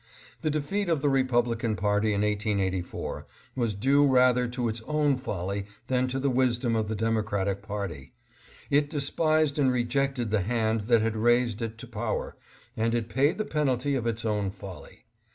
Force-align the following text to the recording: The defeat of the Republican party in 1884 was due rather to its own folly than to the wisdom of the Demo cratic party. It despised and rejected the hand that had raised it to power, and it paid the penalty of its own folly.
The 0.41 0.49
defeat 0.49 0.89
of 0.89 1.03
the 1.03 1.09
Republican 1.09 1.75
party 1.75 2.07
in 2.11 2.21
1884 2.21 3.27
was 3.55 3.75
due 3.75 4.03
rather 4.07 4.47
to 4.47 4.67
its 4.67 4.81
own 4.87 5.15
folly 5.15 5.67
than 5.85 6.07
to 6.07 6.17
the 6.17 6.31
wisdom 6.31 6.75
of 6.75 6.87
the 6.87 6.95
Demo 6.95 7.21
cratic 7.21 7.61
party. 7.61 8.11
It 8.71 8.89
despised 8.89 9.59
and 9.59 9.71
rejected 9.71 10.31
the 10.31 10.41
hand 10.41 10.81
that 10.89 11.03
had 11.03 11.15
raised 11.15 11.61
it 11.61 11.77
to 11.77 11.85
power, 11.87 12.35
and 12.75 12.95
it 12.95 13.09
paid 13.09 13.37
the 13.37 13.45
penalty 13.45 13.93
of 13.93 14.07
its 14.07 14.25
own 14.25 14.49
folly. 14.49 15.05